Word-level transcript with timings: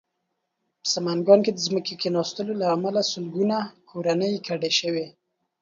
سمنګانو 0.91 1.43
کې 1.45 1.51
د 1.53 1.59
ځمکې 1.67 1.93
کېناستو 2.01 2.41
له 2.61 2.65
امله 2.75 2.91
لسګونه 2.97 3.57
کورنۍ 3.89 4.33
کډه 4.47 4.69
شوې 4.79 5.07